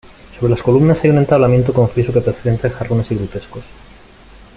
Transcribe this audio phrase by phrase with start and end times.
[0.39, 3.63] Sobre las columnas hay un entablamento con friso que presenta jarrones y grutescos.